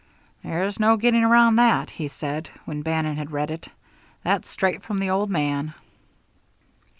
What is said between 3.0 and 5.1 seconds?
had read it. "That's straight from